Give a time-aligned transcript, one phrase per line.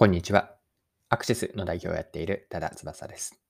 [0.00, 0.54] こんにちは。
[1.08, 3.40] アクセスの代表をやっている多田翼です。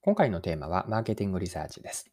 [0.00, 2.10] 今回のテーマはマーケティングリサーチです。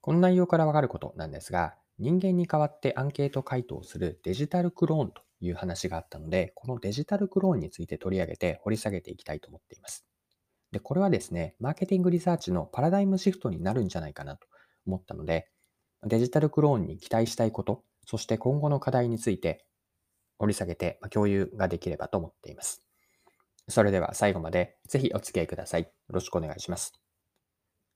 [0.00, 10.04] この内容からわかることなんですが、人間に代わってアンケート回答するデジタルクローンという話があったので、このデジタルクローンについて取り上げて掘り下げていきたいと思っています。
[10.72, 14.48] で、これはですね、マーケティングリサーチのパラダイムシフトになるんじゃないかなと
[14.84, 15.48] 思ったので、
[16.02, 19.64] デジタルクローンに期待したいこと、そして今後の課題について
[20.38, 22.82] 掘り下げて共有ができればと思っています。
[23.68, 25.82] それでは最後までぜひお付き合いください。
[25.82, 26.92] よろしくお願いします。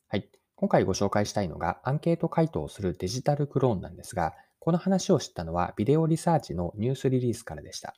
[0.08, 0.28] はい。
[0.56, 7.94] 今回ご紹介したいのがアンケート回答をするデジタルクローンなんですが、この話を知ったのはビデオリサーチのニュースリリースからでした。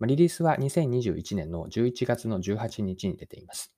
[0.00, 3.72] リリースは2021年の11月の18日に出ています。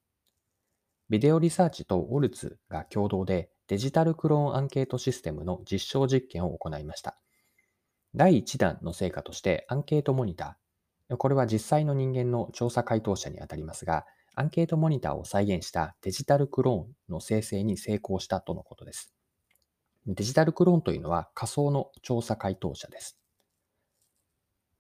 [1.09, 7.19] ビデオリサーチとオルツが共同でデジタルクローンアンケートシステムの実証実験を行いました。
[8.15, 10.63] 第1弾の成果としてアンケートモニター
[11.19, 19.15] これは実際の人間の調査回答者にあたりますが、アンケートモニターを再現したデジタルクローンの生成に成功したとのことです。
[20.07, 23.19] デジタルクローンというのは仮想の調査回答者です。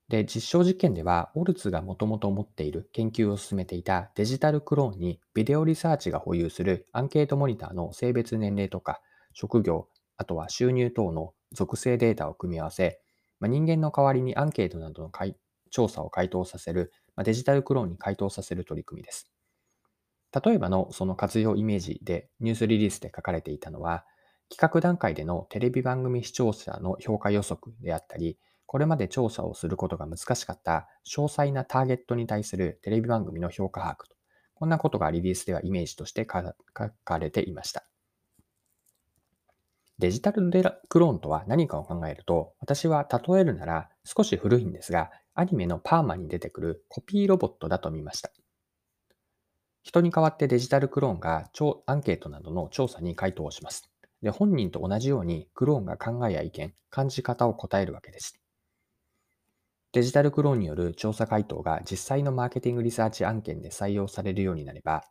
[0.08, 9.00] で、実証実験では、オルツがもともと持っている研究を進めていたデジタルクローンにビデオリサーチが保有するアンケートモニターの性別年齢とか
[9.32, 13.00] 職業、あとは収入等の属性データを組み合わせ、
[13.40, 15.36] ま、人間の代わりにアンケートなどの回
[15.74, 19.28] 調査を回答させる、まデジタルクローンに回答させる取り組みです。
[20.44, 24.04] 例えばのその活用イメージでニュースリリースで書かれていたのは、
[24.48, 34.16] 企画段階でのテレビ番組視聴者の評価予測であったり、これまで調査をすることが難しかった詳細なターゲットに対するテレビ番組の評価把握と、
[34.54, 36.54] こんなことがリリースではイメージとして書
[37.04, 37.84] かれていました。
[39.98, 40.50] デジタル
[40.88, 48.30] クローンとは何かを考えると、私は例えるなら少し古いんですが、アニメのパーマに出てくるコピーロボットだと見ました。
[49.82, 51.50] 人に代わってデジタルクローンが
[51.86, 53.90] アンケートなどの調査に回答をします。
[54.22, 58.40] で、本人と同じようにクローンが考えや意見、感じ方を答えるわけです。
[59.92, 65.04] デジタルクローンによる調査回答が実際のマーケティングリサーチ案件で採用されるようになれば、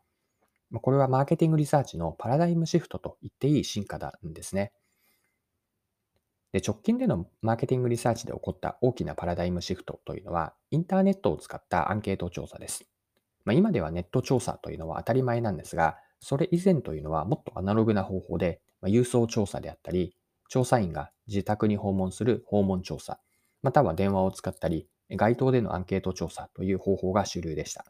[0.81, 4.71] これはマーケティングリサーチのパラダイムシフトと言っていい進化なんですね。
[6.53, 12.85] で直近でのマーケティングリサーチで起こった大きなパラダイムシフトというのは、インターネットを使ったアンケート調査です。
[13.43, 20.15] まあ、今ではネット調査というのは当たり前なんですが、それ以前というのはもっとアナログな方法で、まあ、郵送調査であったり、
[20.47, 23.19] 調査員が自宅に訪問する訪問調査、
[23.63, 27.83] または電話を使ったり、街頭でのアンケート調査という方法が主流でした。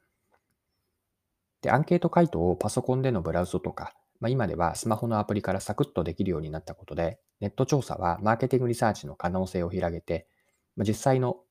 [1.62, 10.30] で、アンケート回答をパソコンでのブラウザとか、まあ、今ではスマホのアプリからサクッとできるようになったことで、ネット調査はマーケティングリサーチの可能性を広げて、
[10.78, 11.42] まあ、実際の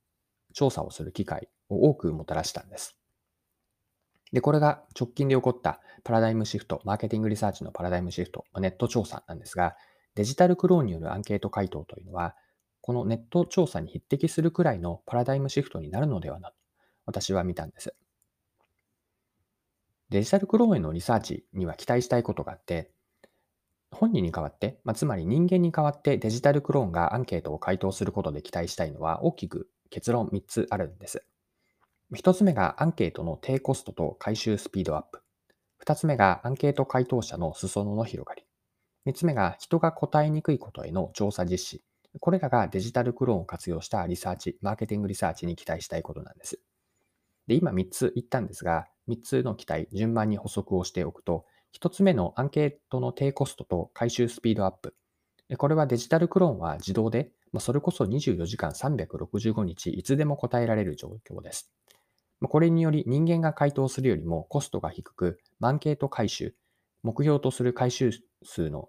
[0.55, 2.97] 調査をする機会を多くもたらしたんです。
[4.33, 9.77] で、これが直近で起こったパラダイムシフト、マーケティングリサーチのパラダイムシフト、ネット調査なんですが、
[10.15, 12.35] デジタルクローンによるアンケート回答というのは、
[12.81, 16.55] このネット調査に匹敵するくらいのパラダイムシフトになるのではなと、
[17.05, 17.95] 私は見たんです。
[20.13, 22.91] デジタルクローンへのリサーチには期待したいことがあって、
[23.91, 31.25] 本人に代わって、まあ、つまり人間に代わってデジタルクローンがアンケートを回答することで期待したいのは大きく結論3つあるんです。
[32.15, 35.23] 1つ目がアンケートの低コストと回収スピードアップ。
[35.87, 38.45] 2つ目がアンケート回答者の裾野の広がり。
[39.07, 41.83] 3つ目が人が答えにくいことへの調査実施。
[42.21, 46.61] これらがデジタルクローンを活用したリサーチ、マーケティングリサーチに期待したいことなんです。
[47.47, 51.45] で、今3つ言ったんですが、3つの期待、順番に補足をしておくと、
[51.79, 54.95] 1つ目のアンケートの低コストと回収スピードアップ。
[55.59, 61.71] これはデジタルクローンは自動で、それこそ24時間365日いつでも答えられる状況です。
[62.49, 66.55] これにより人間が回答するよりもコストが低く、アンケート回収、
[67.03, 68.11] 目標とする回収
[68.43, 68.89] 数の、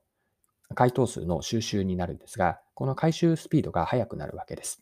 [0.76, 4.82] 回答数の収集になるんですが、この回収スピードが速くなるわけです。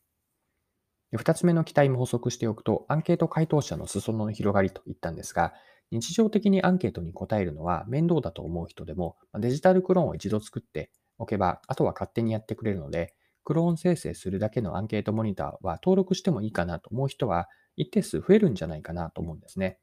[1.14, 5.54] 二つ目の期待も補足しておくと、アンケート回答者の裾野の広がりと言ったんですが、
[5.92, 13.14] 日常的にアンケートに答えるのは面倒だと思う人でも、デジタルクローンを一度作っておけば、あとは勝手にやってくれるので、
[13.44, 19.80] クローン生成するだけのアンケートモニターは登録してもいいかなと思う人は一定数増えるんじゃないかなと思うんですね。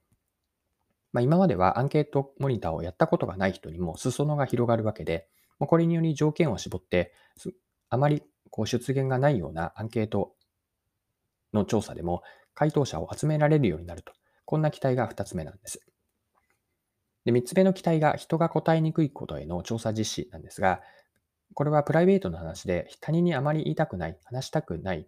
[1.13, 5.29] まあ、今まではアンケートモニターをやったことがない人にも裾野が広がるわけで、
[5.59, 7.13] これにより条件を絞って、
[7.91, 10.35] あまりこう出現がないようなアンケート
[11.53, 12.23] の調査でも
[12.55, 14.13] 回答者を集められるようになると。
[14.45, 15.81] こんな期待が2つ目なんです。
[17.25, 20.81] で、3つ目の期待が人が答えにくいことへの調査実施なんですが、
[21.55, 25.07] これはプライベートの話で他人にあまり言いたくない、話したくない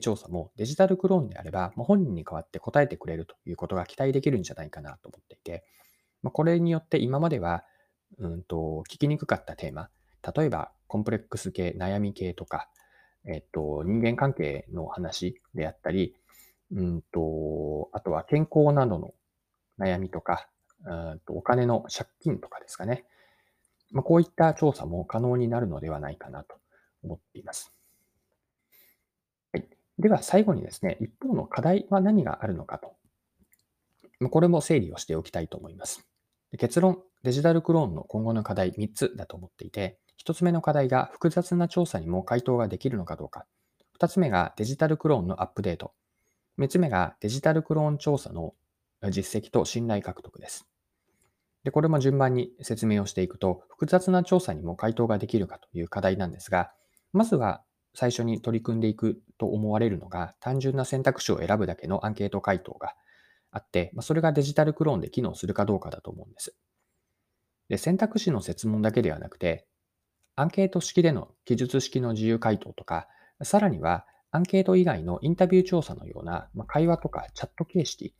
[0.00, 5.64] 調査もデジタルクローンであれば、まあ、本人に代わって答えてくれるということが期待できるんじゃないかなと思っていて、
[6.22, 7.64] ま、これによって今までは、
[8.18, 9.90] うんと、聞きにくかったテーマ、
[10.34, 12.68] 例えばコンプレックス系、悩み系とか、
[13.26, 16.14] えっと、人間関係の話であったり、
[16.72, 19.14] うんと、あとは健康などの
[19.78, 20.48] 悩みとか、
[20.84, 23.04] うんとお金の借金とかですかね。
[23.92, 26.56] まあ、こういった調査も可能になるのではないかなと
[27.02, 27.72] 思っています。
[29.52, 29.68] はい、
[29.98, 32.94] では最後にですね、一方の課題は何があるのかと。
[34.30, 36.06] これも整理をしておきたいと思います。
[36.58, 43.46] 結論、デジタルクローンの今後の課題3つだと思っていて、1つ目の課題が複雑な調査にも回答ができるのかどうか。
[43.98, 45.92] 2つ目がデジタルクローンのアップデート。
[46.58, 48.54] 3つ目がデジタルクローン調査の
[49.10, 50.66] 実績と信頼獲得です。
[51.64, 56.72] で、これも順番に説明をしていくと、複雑な調査にも回答ができるかという課題なんですが、
[57.12, 57.62] まずは
[57.94, 62.94] 最初に取り組んでいくと思われるのが、単純な選択肢を選ぶだけのアンケート回答が
[63.50, 66.54] あって、それがデジタルクローンで機能するかどうかだと思うんです。
[67.68, 69.66] で選択肢の設問だけではなくて、
[70.40, 73.08] アンケート式での記述式の自由回答とか、
[73.42, 78.14] さらにはアンケート以外のインタビュー調査のような、ま会話とかチャット形式、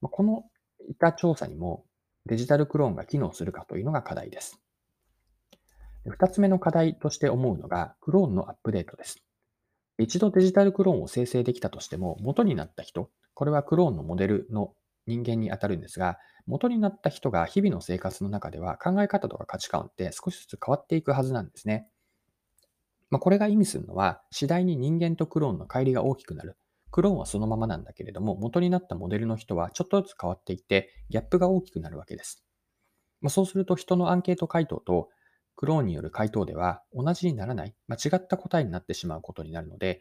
[0.00, 0.44] まこの
[0.88, 1.84] いった調査にも
[2.24, 4.60] デジタルクローンが機能するかというのが課題です。
[6.04, 9.24] 二つ目の課題として思うのが、クローンのアップデートです。
[9.98, 14.72] 一度デジタルクローンを生成できたとしても、元になった人、これはクローンのモデルの
[15.06, 21.88] 人間に当たるんですが、元になった人が日々の生活の中では考え方とか価値観って少しずつ変わっていくはずなんですね。
[23.10, 26.56] まあ、これが意味するのは、次第に人間とクローンの乖離が大きくなる。
[26.90, 32.44] クローンはそのままなんだけれども、元になったモデルの人はちょっとずつ変わっていって、ギャップが大きくなるわけです。
[33.20, 35.08] まあ、そうすると人のアンケート回答と
[35.56, 40.00] クローンによる回答では同じにならない、間違った答えになってしまうことになるので、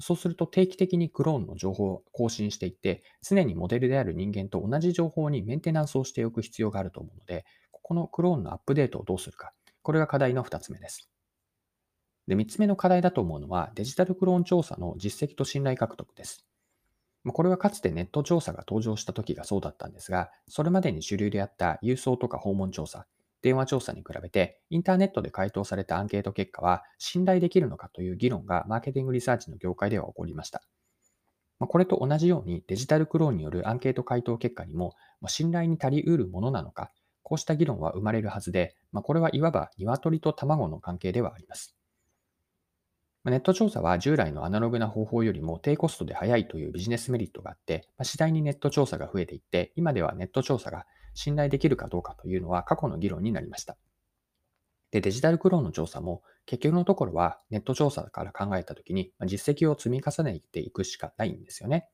[0.00, 9.52] そうすると定期的にクローンの情報を更新していって、常にモデルである人間と同じ情報にメンテナンスをしておく必要があると思うので、ここのクローンのアップデートをどうするか。
[9.82, 11.10] これが課題の2つ目です。
[12.26, 16.46] で、3つ目の課題だと思うのは、デジタルクローン調査の実績と信頼獲得です。
[17.26, 23.06] これはかつてネット調査が登場した時がそうだったんですが、それまでに主流であった郵送とか訪問調査、
[23.42, 30.62] 電話調査に比べて、インターネットで回答されたアンケート結果は信頼できるのかという議論がマーケティングリサーチの業界では起こりました。
[31.58, 34.94] これと同じようにデジタルクローンによるアンケート回答結果にも
[35.26, 36.90] 信頼に足りうるものなのか、
[37.22, 41.76] こうした議論は生まれるはずで、これはいわば鶏と卵の関係ではあります。
[43.26, 53.76] ネット調査は従来のアナログな方法よりも低コストで早いというビジネスメリットがあって、次第にネット調査が増えていって、今ではネット調査が信頼できるかどうかというのは過去の議論になりました。
[54.90, 61.88] で、デジタルクローンの調査も結局のところはネット調査から考えたときに実績を積み重ねていくしかないんですよね。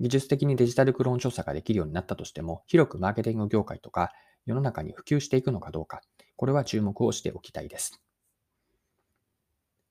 [0.00, 4.12] 技術的にデジタルクローン調査ができるようになったとしても、広くマーケティング業界とか
[4.46, 6.00] 世の中に普及していくのかどうか、
[6.36, 8.02] これは注目をしておきたいです。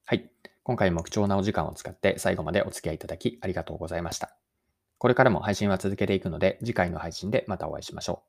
[0.06, 0.31] はい。
[0.63, 4.36] 今回も貴重なお時間を使って最後までお付き合いいただきありがとうございました。
[4.98, 8.28] これからも配信は続けていくので、次回の配信でまたお会いしましょう。